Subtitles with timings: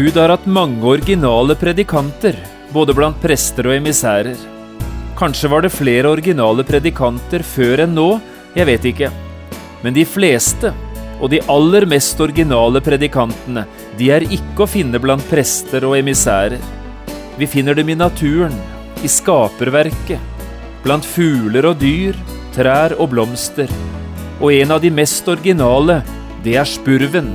[0.00, 2.36] Gud har hatt mange originale predikanter,
[2.72, 4.38] både blant prester og emissærer.
[5.18, 8.06] Kanskje var det flere originale predikanter før enn nå,
[8.56, 9.10] jeg vet ikke.
[9.82, 10.70] Men de fleste,
[11.20, 13.66] og de aller mest originale predikantene,
[13.98, 16.64] de er ikke å finne blant prester og emissærer.
[17.36, 18.56] Vi finner dem i naturen,
[19.04, 20.48] i skaperverket,
[20.80, 22.16] blant fugler og dyr,
[22.56, 23.68] trær og blomster.
[24.40, 26.00] Og en av de mest originale,
[26.40, 27.34] det er spurven.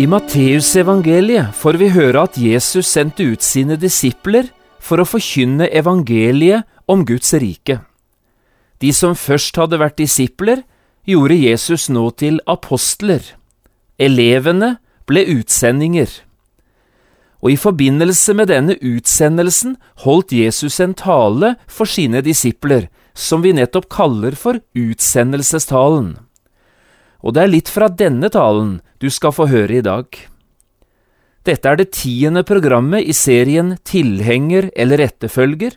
[0.00, 4.46] I Matteusevangeliet får vi høre at Jesus sendte ut sine disipler
[4.80, 7.76] for å forkynne evangeliet om Guds rike.
[8.80, 10.64] De som først hadde vært disipler,
[11.04, 13.20] gjorde Jesus nå til apostler.
[14.00, 16.08] Elevene ble utsendinger.
[17.44, 19.76] Og i forbindelse med denne utsendelsen
[20.06, 26.16] holdt Jesus en tale for sine disipler, som vi nettopp kaller for utsendelsestalen.
[27.22, 30.06] Og det er litt fra denne talen du skal få høre i dag.
[31.46, 35.74] Dette er det tiende programmet i serien Tilhenger eller etterfølger,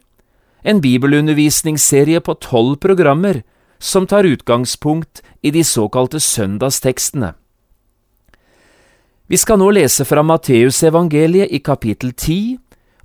[0.66, 3.44] en bibelundervisningsserie på tolv programmer
[3.80, 7.34] som tar utgangspunkt i de såkalte søndagstekstene.
[9.26, 12.58] Vi skal nå lese fra Matteusevangeliet i kapittel 10,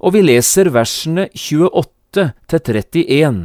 [0.05, 3.41] og vi leser versene 28 til 31.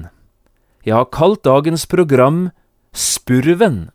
[0.85, 2.50] Jeg har kalt dagens program
[2.91, 3.94] Spurven.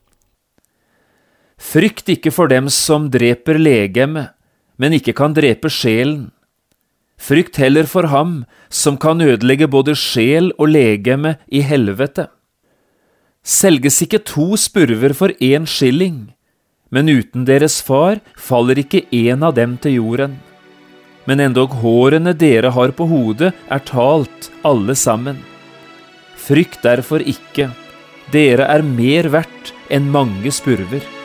[1.61, 4.33] Frykt ikke for dem som dreper legemet,
[4.81, 6.31] men ikke kan drepe sjelen.
[7.21, 12.31] Frykt heller for ham som kan ødelegge både sjel og legeme i helvete.
[13.45, 16.33] Selges ikke to spurver for én skilling,
[16.89, 20.41] men uten deres far faller ikke én av dem til jorden.
[21.29, 25.45] Men endog hårene dere har på hodet, er talt, alle sammen.
[26.41, 27.69] Frykt derfor ikke,
[28.33, 31.20] dere er mer verdt enn mange spurver.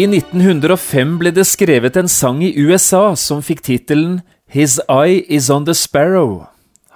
[0.00, 5.50] I 1905 ble det skrevet en sang i USA som fikk tittelen His Eye Is
[5.52, 6.46] On The Sparrow,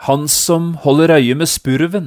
[0.06, 2.06] Han som holder øye med spurven.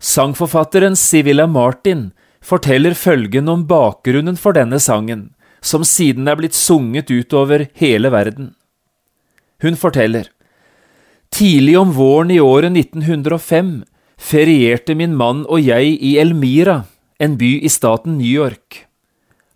[0.00, 7.10] Sangforfatteren Sivilla Martin forteller følgende om bakgrunnen for denne sangen, som siden er blitt sunget
[7.10, 8.54] utover hele verden.
[9.60, 10.32] Hun forteller
[11.34, 13.82] Tidlig om våren i året 1905
[14.16, 16.84] ferierte min mann og jeg i Elmira,
[17.20, 18.87] en by i staten New York.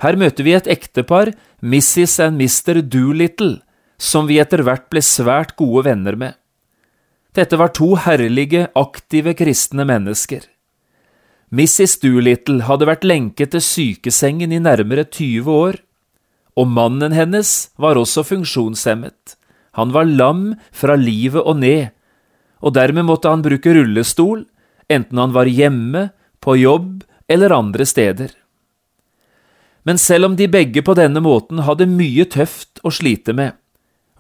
[0.02, 1.30] Her møter vi et ektepar,
[1.62, 2.18] Mrs.
[2.24, 2.80] and Mr.
[2.82, 3.60] Doolittle,
[4.02, 6.34] som vi etter hvert ble svært gode venner med.
[7.38, 10.42] Dette var to herlige, aktive kristne mennesker.
[11.54, 12.00] Mrs.
[12.02, 15.78] Doolittle hadde vært lenket til sykesengen i nærmere 20 år,
[16.58, 19.36] og mannen hennes var også funksjonshemmet.
[19.78, 21.94] Han var lam fra livet og ned,
[22.60, 24.44] og dermed måtte han bruke rullestol,
[24.90, 26.10] enten han var hjemme,
[26.42, 28.32] på jobb eller andre steder.
[29.82, 33.56] Men selv om de begge på denne måten hadde mye tøft å slite med,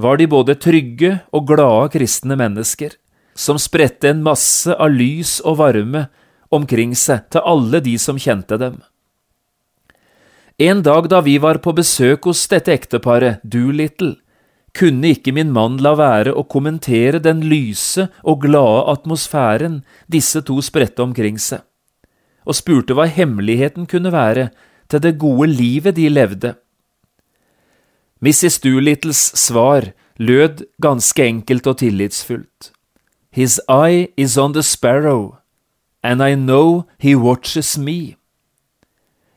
[0.02, 2.96] var de både trygge og glade kristne mennesker,
[3.34, 6.08] som spredte en masse av lys og varme
[6.52, 8.80] omkring seg til alle de som kjente dem.
[10.60, 14.18] En dag da vi var på besøk hos dette ekteparet, Doolittle,
[14.76, 19.80] kunne ikke min mann la være å kommentere den lyse og glade atmosfæren
[20.12, 21.60] disse to spredte omkring seg,
[22.48, 24.50] og spurte hva hemmeligheten kunne være
[24.92, 26.54] til det gode livet de levde.
[28.20, 28.60] Mrs.
[28.62, 29.88] Doolittles svar
[30.20, 32.72] lød ganske enkelt og tillitsfullt.
[33.32, 35.38] His eye is on the sparrow,
[36.02, 38.16] and I know he watches me.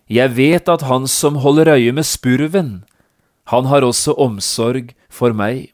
[0.10, 2.84] Jeg vet at han som holder øye med spurven,
[3.48, 5.72] han har også omsorg for meg.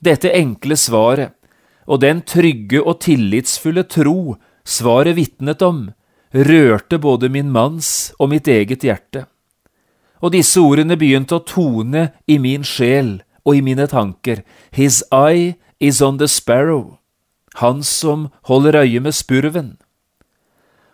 [0.00, 1.34] Dette enkle svaret,
[1.86, 5.90] og den trygge og tillitsfulle tro svaret vitnet om,
[6.34, 9.26] rørte både min manns og mitt eget hjerte.
[10.20, 14.42] Og disse ordene begynte å tone i min sjel og i mine tanker.
[14.70, 16.98] His eye is on the sparrow,
[17.62, 19.76] han som holder øye med spurven.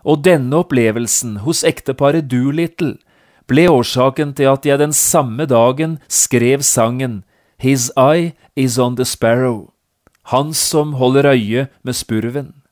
[0.05, 2.99] Og denne opplevelsen hos ekteparet Doolittle
[3.49, 7.25] ble årsaken til at jeg den samme dagen skrev sangen
[7.59, 9.73] His eye is on the sparrow,
[10.29, 12.64] han som holder øye med spurven.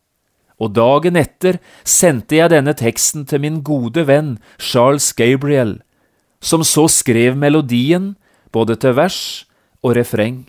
[0.63, 5.81] Og dagen etter sendte jeg denne teksten til min gode venn Charles Gabriel,
[6.39, 8.13] som så skrev melodien
[8.55, 9.21] både til vers
[9.83, 10.45] og refreng.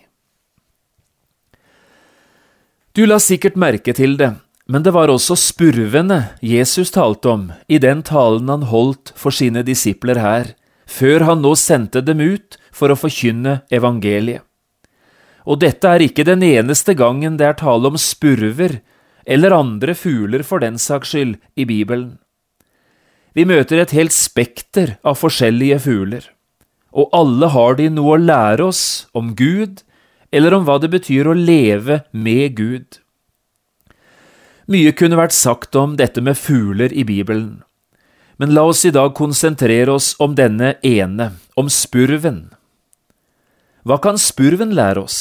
[2.94, 4.36] Du la sikkert merke til det,
[4.69, 9.63] men det var også spurvene Jesus talte om i den talen han holdt for sine
[9.65, 10.54] disipler her,
[10.86, 14.45] før han nå sendte dem ut for å forkynne evangeliet.
[15.44, 18.77] Og dette er ikke den eneste gangen det er tale om spurver,
[19.25, 22.18] eller andre fugler for den saks skyld, i Bibelen.
[23.34, 26.28] Vi møter et helt spekter av forskjellige fugler,
[26.94, 28.84] og alle har de noe å lære oss
[29.18, 29.81] om Gud,
[30.34, 33.00] eller om hva det betyr å leve med Gud.
[34.70, 37.64] Mye kunne vært sagt om dette med fugler i Bibelen,
[38.38, 42.48] men la oss i dag konsentrere oss om denne ene, om spurven.
[43.84, 45.20] Hva kan spurven lære oss?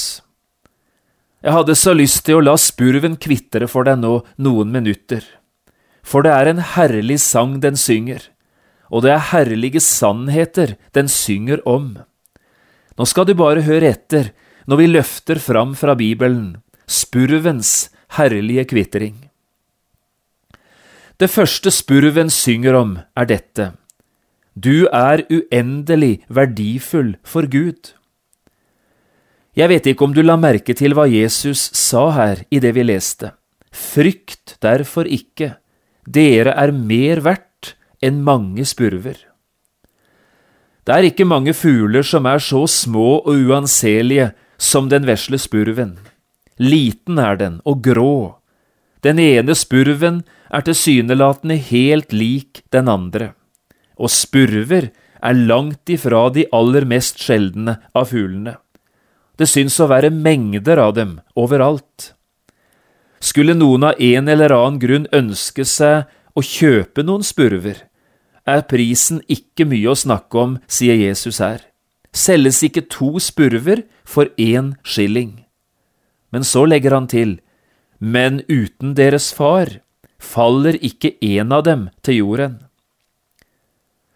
[1.42, 5.24] Jeg hadde så lyst til å la spurven kvitre for deg nå noen minutter,
[6.06, 8.28] for det er en herlig sang den synger,
[8.92, 11.96] og det er herlige sannheter den synger om.
[12.94, 14.30] Nå skal du bare høre etter
[14.70, 19.16] når vi løfter fram fra Bibelen spurvens herlige kvitring.
[21.18, 23.72] Det første spurven synger om, er dette.
[24.54, 27.94] Du er uendelig verdifull for Gud.
[29.52, 32.86] Jeg vet ikke om du la merke til hva Jesus sa her i det vi
[32.86, 33.34] leste.
[33.68, 35.56] Frykt derfor ikke,
[36.08, 39.18] dere er mer verdt enn mange spurver.
[40.82, 45.98] Det er ikke mange fugler som er så små og uanselige som den vesle spurven.
[46.56, 48.40] Liten er den og grå.
[49.04, 53.32] Den ene spurven er tilsynelatende helt lik den andre,
[54.00, 54.90] og spurver
[55.22, 58.56] er langt ifra de aller mest sjeldne av fuglene.
[59.38, 62.12] Det syns å være mengder av dem overalt.
[63.22, 67.84] Skulle noen av en eller annen grunn ønske seg å kjøpe noen spurver,
[68.48, 71.60] er prisen ikke mye å snakke om, sier Jesus her.
[72.12, 75.44] Selges ikke to spurver for én skilling.
[76.32, 77.38] Men så legger han til,
[78.02, 79.78] men uten deres far
[80.22, 82.58] faller ikke en av dem til jorden.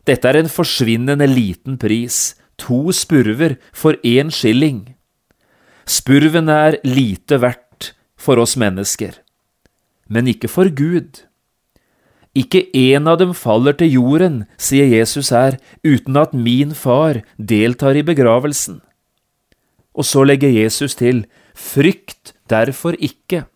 [0.06, 4.95] Dette er en forsvinnende liten pris, to spurver for én skilling.
[5.87, 9.21] Spurven er lite verdt for oss mennesker,
[10.11, 11.23] men ikke for Gud.
[12.37, 17.97] Ikke én av dem faller til jorden, sier Jesus her, uten at min far deltar
[17.97, 18.83] i begravelsen.
[19.97, 21.23] Og så legger Jesus til,
[21.55, 23.47] frykt derfor ikke,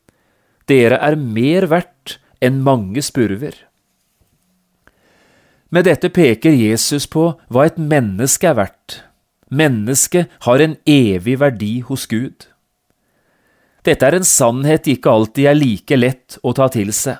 [0.70, 3.58] dere er mer verdt enn mange spurver.
[5.70, 9.02] Med dette peker Jesus på hva et menneske er verdt.
[9.50, 12.46] Mennesket har en evig verdi hos Gud.
[13.82, 17.18] Dette er en sannhet ikke alltid er like lett å ta til seg,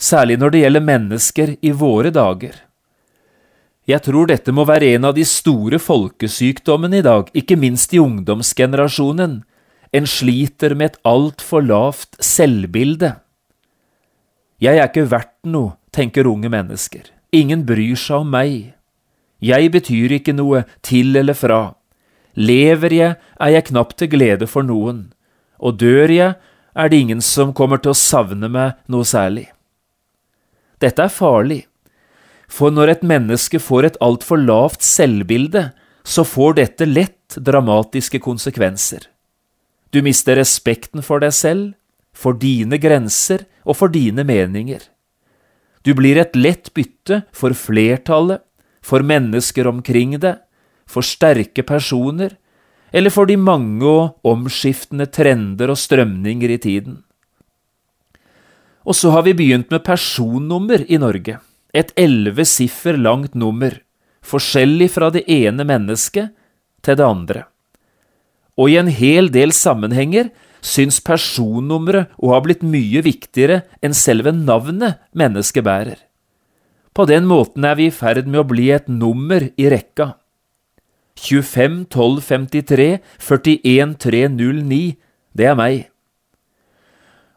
[0.00, 2.56] særlig når det gjelder mennesker i våre dager.
[3.88, 8.00] Jeg tror dette må være en av de store folkesykdommene i dag, ikke minst i
[8.02, 9.38] ungdomsgenerasjonen.
[9.96, 13.14] En sliter med et altfor lavt selvbilde.
[14.60, 17.06] Jeg er ikke verdt noe, tenker unge mennesker.
[17.32, 18.74] Ingen bryr seg om meg.
[19.38, 21.74] Jeg betyr ikke noe til eller fra.
[22.38, 25.08] Lever jeg, er jeg knapt til glede for noen,
[25.58, 26.34] og dør jeg,
[26.78, 29.48] er det ingen som kommer til å savne meg noe særlig.
[30.78, 31.64] Dette er farlig,
[32.48, 35.68] for når et menneske får et altfor lavt selvbilde,
[36.06, 39.02] så får dette lett dramatiske konsekvenser.
[39.92, 41.74] Du mister respekten for deg selv,
[42.14, 44.80] for dine grenser og for dine meninger.
[45.84, 48.42] Du blir et lett bytte for flertallet,
[48.88, 50.40] for mennesker omkring deg,
[50.88, 52.38] for sterke personer,
[52.92, 57.02] eller for de mange og omskiftende trender og strømninger i tiden.
[58.88, 61.36] Og så har vi begynt med personnummer i Norge,
[61.76, 63.76] et elleve siffer langt nummer,
[64.24, 66.32] forskjellig fra det ene mennesket
[66.84, 67.44] til det andre.
[68.56, 70.32] Og i en hel del sammenhenger
[70.64, 76.07] syns personnummeret å ha blitt mye viktigere enn selve navnet mennesket bærer.
[76.98, 80.16] På den måten er vi i ferd med å bli et nummer i rekka.
[81.14, 82.88] 25 12 53
[83.22, 84.80] 41 309,
[85.30, 85.84] det er meg.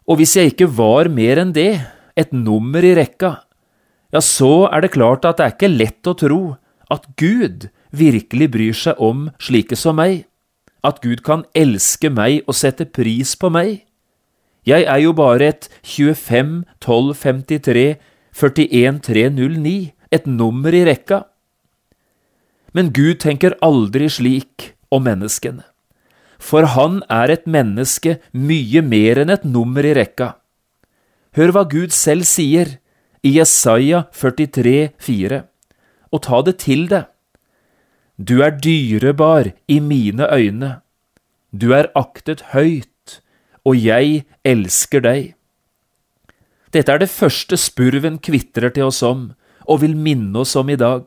[0.10, 1.78] Og hvis jeg ikke var mer enn det,
[2.18, 3.36] et nummer i rekka,
[4.10, 6.42] ja, så er det klart at det er ikke lett å tro
[6.92, 10.26] at Gud virkelig bryr seg om slike som meg,
[10.82, 13.86] at Gud kan elske meg og sette pris på meg.
[14.66, 17.86] Jeg er jo bare et 25 12 53
[18.42, 21.26] 41 309, et nummer i rekka.
[22.74, 25.68] Men Gud tenker aldri slik om menneskene.
[26.42, 30.34] For han er et menneske mye mer enn et nummer i rekka.
[31.38, 32.80] Hør hva Gud selv sier
[33.22, 35.44] i Jesaja 43, 4,
[36.10, 37.06] og ta det til deg.
[38.18, 40.72] Du er dyrebar i mine øyne,
[41.54, 43.22] du er aktet høyt,
[43.66, 45.32] og jeg elsker deg.
[46.72, 49.32] Dette er det første spurven kvitrer til oss om,
[49.68, 51.04] og vil minne oss om i dag.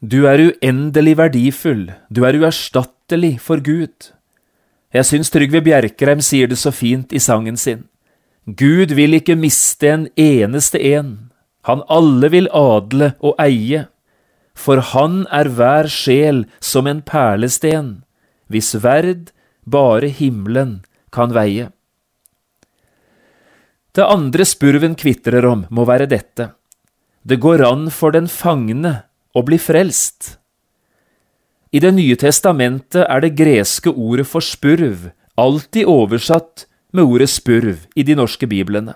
[0.00, 4.12] Du er uendelig verdifull, du er uerstattelig for Gud.
[4.94, 7.84] Jeg syns Trygve Bjerkreim sier det så fint i sangen sin.
[8.48, 11.28] Gud vil ikke miste en eneste en,
[11.68, 13.84] han alle vil adle og eie,
[14.56, 17.90] for han er hver sjel som en perlesten,
[18.48, 19.28] hvis verd
[19.68, 20.78] bare himmelen
[21.12, 21.68] kan veie.
[23.98, 26.52] Det andre spurven kvitrer om, må være dette.
[27.26, 28.92] Det går an for den fangne
[29.34, 30.36] å bli frelst.
[31.74, 37.88] I Det nye testamentet er det greske ordet for spurv alltid oversatt med ordet spurv
[37.98, 38.94] i de norske biblene.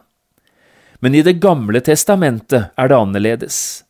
[1.01, 3.83] Men i Det gamle testamentet er det annerledes.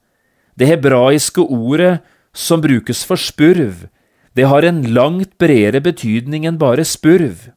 [0.57, 2.01] Det hebraiske ordet
[2.33, 3.85] som brukes for spurv,
[4.33, 7.53] det har en langt bredere betydning enn bare spurv.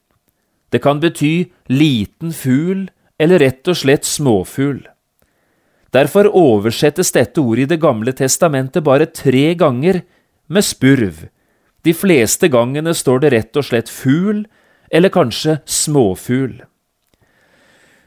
[0.71, 4.83] Det kan bety liten fugl eller rett og slett småfugl.
[5.95, 10.01] Derfor oversettes dette ordet i Det gamle testamentet bare tre ganger
[10.47, 11.27] med spurv.
[11.85, 14.43] De fleste gangene står det rett og slett fugl,
[14.91, 16.63] eller kanskje småfugl.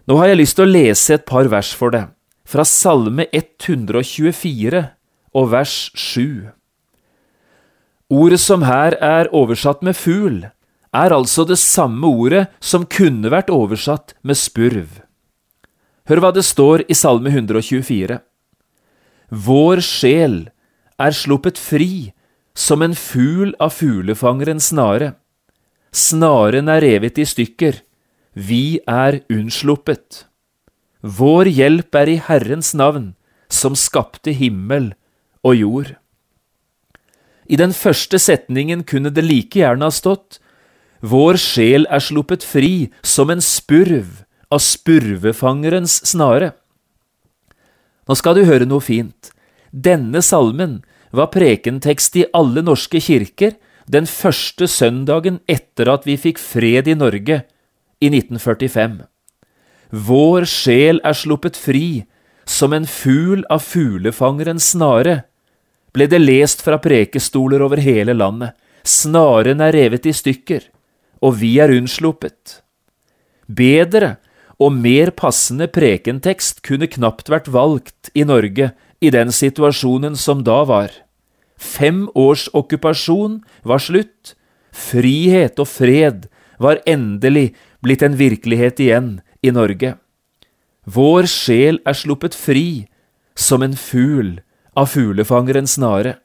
[0.08, 2.08] Nå har jeg lyst til å lese et par vers for deg,
[2.48, 4.84] fra Salme 124
[5.36, 6.48] og vers 7.
[8.08, 10.46] Ordet som her er oversatt med fugl,
[10.94, 15.02] er altså det samme ordet som kunne vært oversatt med spurv.
[16.08, 18.20] Hør hva det står i Salme 124.
[19.28, 20.38] Vår sjel
[20.96, 22.14] er sluppet fri
[22.56, 25.12] som en fugl av fuglefangerens snare.
[25.92, 27.82] Snaren er revet i stykker,
[28.32, 30.24] vi er unnsluppet.
[31.02, 33.12] Vår hjelp er i Herrens navn,
[33.48, 34.92] som skapte himmel
[35.46, 35.94] og jord.
[37.48, 40.40] I den første setningen kunne det like gjerne ha stått
[41.00, 46.52] vår sjel er sluppet fri som en spurv av spurvefangerens snare.
[48.08, 49.30] Nå skal du høre noe fint.
[49.70, 50.80] Denne salmen
[51.12, 53.54] var prekentekst i alle norske kirker
[53.88, 57.42] den første søndagen etter at vi fikk fred i Norge
[58.00, 59.02] i 1945.
[60.08, 62.04] Vår sjel er sluppet fri
[62.48, 65.22] som en fugl av fuglefangerens snare,
[65.92, 68.56] ble det lest fra prekestoler over hele landet.
[68.84, 70.66] Snaren er revet i stykker
[71.24, 72.60] og vi er unnsluppet.
[73.48, 74.16] Bedre
[74.58, 80.62] og mer passende prekentekst kunne knapt vært valgt i Norge i den situasjonen som da
[80.66, 80.90] var.
[81.58, 84.34] Fem års okkupasjon var slutt,
[84.74, 89.10] frihet og fred var endelig blitt en virkelighet igjen
[89.42, 89.94] i Norge.
[90.88, 92.86] Vår sjel er sluppet fri
[93.38, 94.38] som en fugl
[94.78, 96.16] av fuglefangerens snare.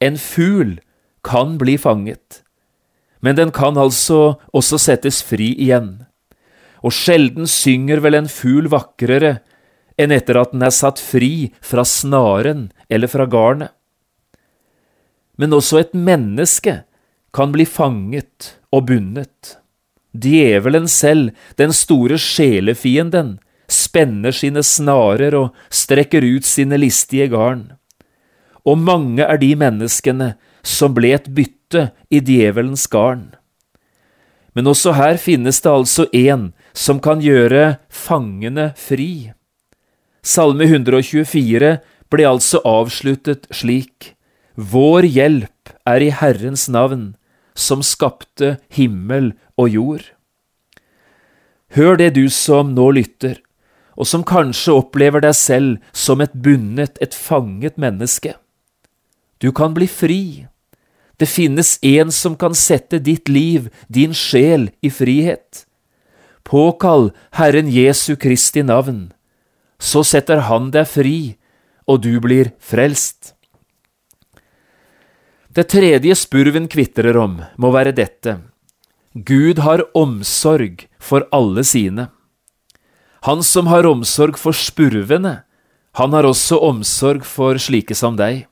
[0.00, 0.78] En fugl
[1.26, 2.41] kan bli fanget,
[3.22, 6.02] men den kan altså også settes fri igjen.
[6.82, 9.36] Og sjelden synger vel en fugl vakrere
[10.00, 13.70] enn etter at den er satt fri fra snaren eller fra garnet.
[15.38, 16.82] Men også et menneske
[17.32, 19.56] kan bli fanget og bundet.
[20.12, 23.38] Djevelen selv, den store sjelefienden,
[23.70, 27.70] spenner sine snarer og strekker ut sine listige garn.
[28.68, 30.34] Og mange er de menneskene
[30.66, 33.32] som ble et bytte i djevelens garn.
[34.54, 39.32] Men også her finnes det altså en som kan gjøre fangene fri.
[40.22, 41.76] Salme 124
[42.12, 44.12] ble altså avsluttet slik.
[44.54, 47.14] Vår hjelp er i Herrens navn,
[47.56, 50.04] som skapte himmel og jord.
[51.72, 53.40] Hør det, du som nå lytter,
[53.96, 58.34] og som kanskje opplever deg selv som et bundet, et fanget menneske.
[59.42, 60.46] Du kan bli fri.
[61.18, 65.64] Det finnes en som kan sette ditt liv, din sjel, i frihet.
[66.46, 69.12] Påkall Herren Jesu Kristi navn,
[69.78, 71.18] så setter Han deg fri,
[71.90, 73.34] og du blir frelst.
[75.50, 78.38] Det tredje spurven kvitrer om, må være dette.
[79.12, 82.06] Gud har omsorg for alle sine.
[83.26, 85.42] Han som har omsorg for spurvene,
[85.98, 88.46] han har også omsorg for slike som deg.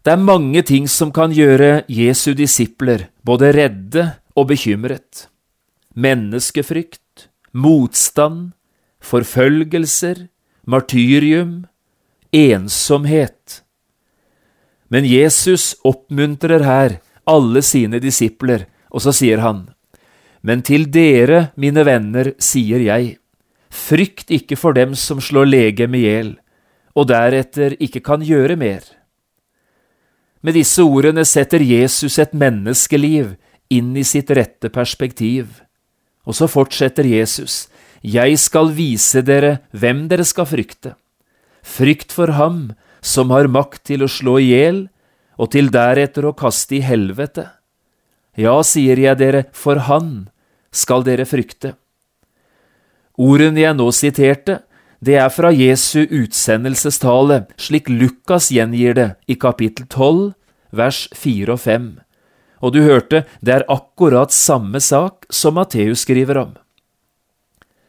[0.00, 5.26] Det er mange ting som kan gjøre Jesu disipler både redde og bekymret.
[5.92, 8.54] Menneskefrykt, motstand,
[9.04, 10.30] forfølgelser,
[10.64, 11.66] martyrium,
[12.32, 13.60] ensomhet.
[14.88, 16.96] Men Jesus oppmuntrer her
[17.28, 19.66] alle sine disipler, og så sier han,
[20.40, 23.18] Men til dere, mine venner, sier jeg,
[23.68, 26.32] frykt ikke for dem som slår legemet i hjel,
[26.96, 28.80] og deretter ikke kan gjøre mer.
[30.40, 33.34] Med disse ordene setter Jesus et menneskeliv
[33.70, 35.60] inn i sitt rette perspektiv.
[36.24, 37.68] Og så fortsetter Jesus,
[38.02, 40.94] Jeg skal vise dere hvem dere skal frykte.
[41.60, 42.72] Frykt for ham
[43.04, 44.88] som har makt til å slå i hjel,
[45.36, 47.46] og til deretter å kaste i helvete.
[48.36, 50.30] Ja, sier jeg dere, for han
[50.72, 51.74] skal dere frykte.
[53.20, 54.60] Ordene jeg nå siterte,
[55.00, 60.34] det er fra Jesu utsendelsestale, slik Lukas gjengir det i kapittel 12,
[60.76, 61.86] vers 4 og 5.
[62.60, 66.52] Og du hørte, det er akkurat samme sak som Matteus skriver om.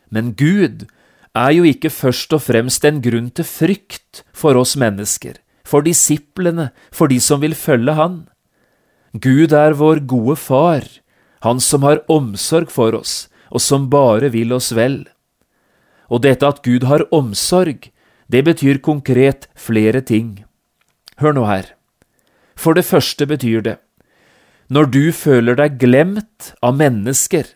[0.07, 0.87] Men Gud
[1.35, 5.35] er jo ikke først og fremst en grunn til frykt for oss mennesker,
[5.67, 8.21] for disiplene, for de som vil følge Han.
[9.11, 10.87] Gud er vår gode far,
[11.43, 15.03] Han som har omsorg for oss, og som bare vil oss vel.
[16.11, 17.87] Og dette at Gud har omsorg,
[18.31, 20.43] det betyr konkret flere ting.
[21.19, 21.71] Hør nå her.
[22.55, 23.77] For det første betyr det,
[24.71, 27.47] når du føler deg glemt av mennesker,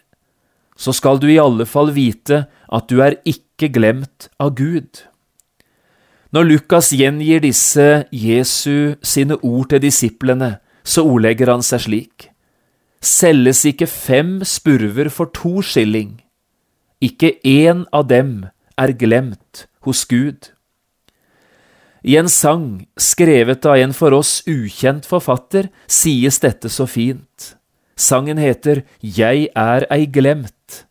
[0.75, 5.05] så skal du i alle fall vite at du er ikke glemt av Gud.
[6.35, 12.27] Når Lukas gjengir disse Jesu sine ord til disiplene, så ordlegger han seg slik.
[12.99, 16.19] Selges ikke fem spurver for to skilling,
[17.03, 18.47] ikke én av dem
[18.79, 20.51] er glemt hos Gud.
[22.05, 27.55] I en sang skrevet av en for oss ukjent forfatter sies dette så fint.
[27.95, 30.85] Sangen heter Jeg er ei glemt.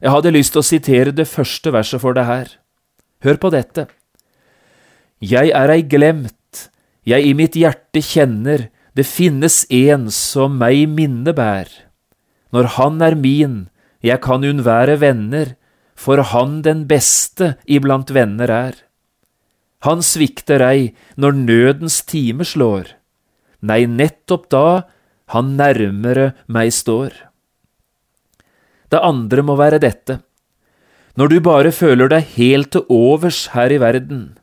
[0.00, 2.48] Jeg hadde lyst til å sitere det første verset for deg her.
[3.24, 3.88] Hør på dette.
[5.24, 6.68] Jeg er ei glemt,
[7.08, 11.70] jeg i mitt hjerte kjenner, det finnes en som meg minne bær.
[12.52, 13.56] Når han er min,
[14.04, 15.54] jeg kan unnvære venner,
[15.96, 18.74] for han den beste iblant venner er.
[19.86, 22.90] Han svikter ei når nødens time slår,
[23.64, 24.66] nei, nettopp da
[25.32, 27.16] han nærmere meg står.
[28.92, 30.20] Det andre må være dette.
[31.16, 34.34] Når du bare føler deg helt til overs her i verden,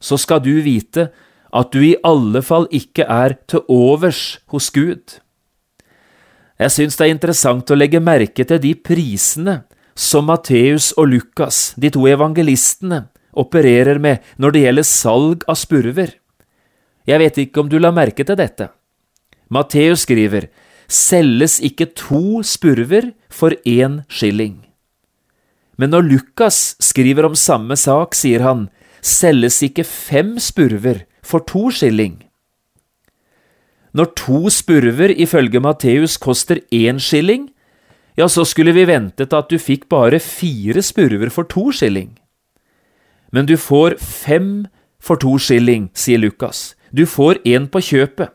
[0.00, 1.10] så skal du vite
[1.56, 5.18] at du i alle fall ikke er til overs hos Gud.
[6.56, 9.58] Jeg syns det er interessant å legge merke til de prisene
[9.96, 16.14] som Matteus og Lukas, de to evangelistene, opererer med når det gjelder salg av spurver.
[17.06, 18.70] Jeg vet ikke om du la merke til dette.
[19.52, 20.48] Matteus skriver,
[20.88, 24.64] selges ikke to spurver for én skilling.
[25.76, 28.66] Men når Lukas skriver om samme sak, sier han,
[29.04, 32.25] selges ikke fem spurver for to skilling.
[33.96, 37.48] Når to spurver ifølge Matteus koster én skilling,
[38.16, 42.18] ja, så skulle vi ventet at du fikk bare fire spurver for to skilling.
[43.32, 44.66] Men du får fem
[45.00, 46.74] for to skilling, sier Lukas.
[46.92, 48.32] Du får en på kjøpet.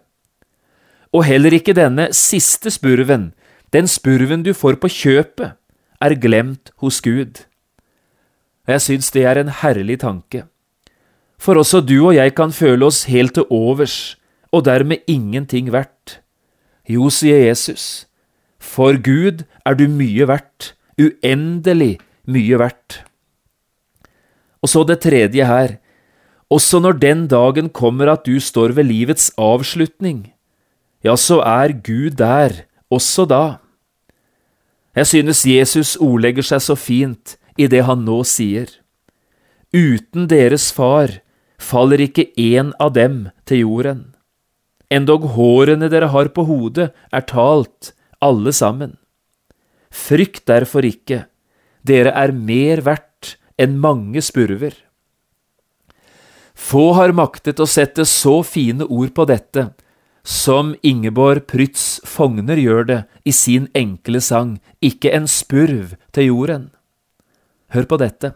[1.14, 3.34] Og heller ikke denne siste spurven,
[3.74, 5.58] den spurven du får på kjøpet,
[6.02, 7.46] er glemt hos Gud.
[8.66, 10.46] Og Jeg syns det er en herlig tanke.
[11.42, 14.18] For også du og jeg kan føle oss helt til overs,
[14.52, 16.20] og dermed ingenting verdt.
[16.90, 18.06] Jo, sier Jesus,
[18.60, 23.02] for Gud er du mye verdt, uendelig mye verdt.
[24.62, 25.78] Og så det tredje her,
[26.52, 30.34] også når den dagen kommer at du står ved livets avslutning,
[31.02, 33.58] ja, så er Gud der, også da.
[34.96, 38.68] Jeg synes Jesus ordlegger seg så fint i det han nå sier.
[39.74, 41.22] Uten deres far
[41.62, 44.11] faller ikke én av dem til jorden.
[44.92, 48.98] Endog hårene dere har på hodet, er talt, alle sammen.
[49.92, 51.26] Frykt derfor ikke,
[51.88, 54.76] dere er mer verdt enn mange spurver.
[56.56, 59.72] Få har maktet å sette så fine ord på dette
[60.28, 66.70] som Ingeborg Prytz Fogner gjør det i sin enkle sang Ikke en spurv til jorden.
[67.74, 68.36] Hør på dette.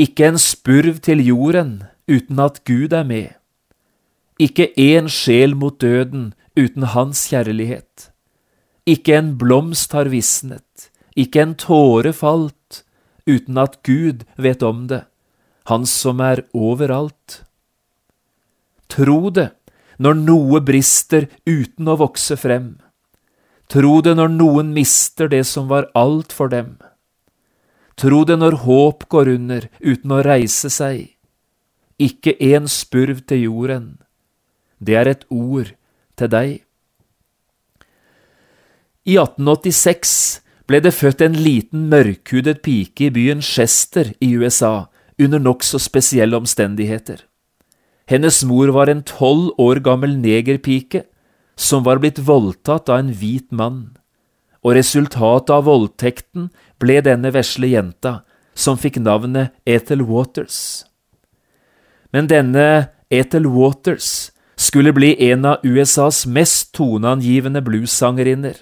[0.00, 3.41] Ikke en spurv til jorden uten at Gud er med.
[4.42, 8.12] Ikke én sjel mot døden uten Hans kjærlighet.
[8.86, 12.82] ikke en blomst har visnet, ikke en tåre falt,
[13.26, 15.04] uten at Gud vet om det,
[15.70, 17.44] Han som er overalt.
[18.88, 19.52] Tro det
[19.98, 22.80] når noe brister uten å vokse frem.
[23.70, 26.80] Tro det når noen mister det som var alt for dem.
[27.96, 31.14] Tro det når håp går under uten å reise seg.
[32.02, 34.01] Ikke en spurv til jorden.
[34.82, 35.70] Det er et ord
[36.18, 36.62] til deg.
[39.06, 40.14] I 1886
[40.70, 44.88] ble det født en liten mørkhudet pike i byen Chester i USA
[45.22, 47.22] under nokså spesielle omstendigheter.
[48.10, 51.04] Hennes mor var en tolv år gammel negerpike
[51.56, 53.94] som var blitt voldtatt av en hvit mann,
[54.62, 56.50] og resultatet av voldtekten
[56.82, 58.22] ble denne vesle jenta,
[58.54, 60.84] som fikk navnet Ethel Waters.
[62.12, 68.54] Men denne Ethel Waters skulle bli en av USAs mest toneangivende bluessangerinner.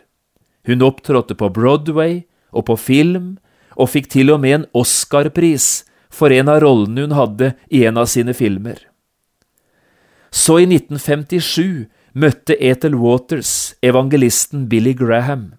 [0.65, 3.37] Hun opptrådte på Broadway og på film,
[3.77, 8.01] og fikk til og med en Oscar-pris for en av rollene hun hadde i en
[8.01, 8.81] av sine filmer.
[10.31, 15.55] Så i 1957 møtte Ethel Waters evangelisten Billy Graham,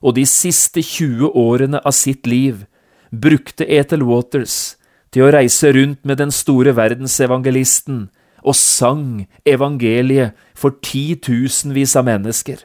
[0.00, 2.66] og de siste 20 årene av sitt liv
[3.10, 4.76] brukte Ethel Waters
[5.12, 8.08] til å reise rundt med den store verdensevangelisten
[8.48, 12.64] og sang evangeliet for titusenvis av mennesker.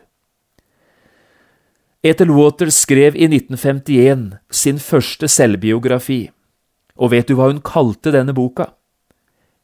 [2.03, 6.29] Ethel Waters skrev i 1951 sin første selvbiografi,
[6.95, 8.73] og vet du hva hun kalte denne boka?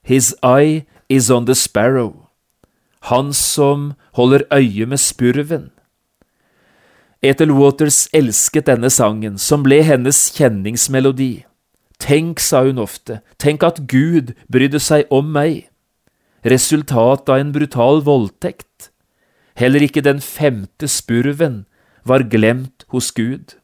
[0.04, 2.28] His Eye Is On The Sparrow,
[3.12, 5.70] han som holder øye med spurven.
[7.22, 11.46] Ethel Waters elsket denne sangen, som ble hennes kjenningsmelodi.
[12.00, 15.69] Tenk, sa hun ofte, tenk at Gud brydde seg om meg.
[16.46, 18.92] Resultat av en brutal voldtekt.
[19.60, 21.66] Heller ikke den femte spurven
[22.08, 23.58] var glemt hos Gud.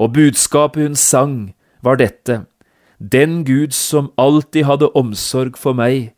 [0.00, 2.46] Og budskapet hun sang, var dette,
[3.00, 6.12] Den Gud som alltid hadde omsorg for meg,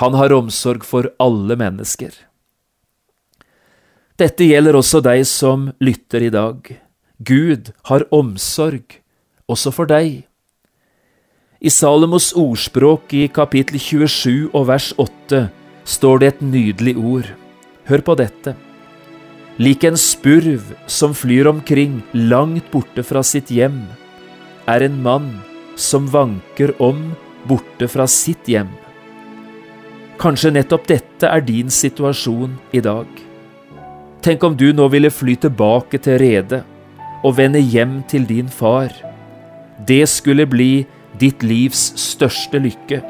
[0.00, 2.12] han har omsorg for alle mennesker.
[4.16, 6.72] Dette gjelder også deg som lytter i dag.
[7.20, 9.02] Gud har omsorg
[9.52, 10.24] også for deg.
[11.62, 15.44] I Salomos ordspråk i kapittel 27 og vers 8
[15.86, 17.28] står det et nydelig ord.
[17.86, 18.56] Hør på dette
[19.62, 23.82] lik en spurv som flyr omkring langt borte fra sitt hjem,
[24.66, 25.28] er en mann
[25.76, 27.12] som vanker om
[27.46, 28.70] borte fra sitt hjem.
[30.18, 33.06] Kanskje nettopp dette er din situasjon i dag.
[34.22, 36.62] Tenk om du nå ville fly tilbake til redet
[37.22, 38.90] og vende hjem til din far.
[39.86, 40.86] Det skulle bli
[41.22, 43.02] ditt livs største lykke.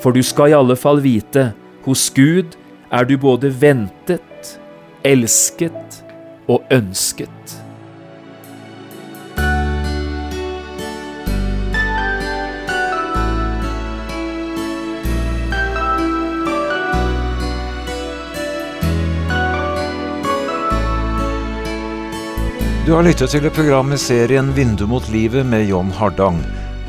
[0.00, 1.50] For du skal i alle fall vite,
[1.84, 2.56] hos Gud
[2.92, 4.56] er du både ventet
[5.04, 6.02] elsket
[6.48, 7.28] og ønsket.
[22.82, 26.42] Du har lyttet til et program i serien Vindu mot livet med John Hardang.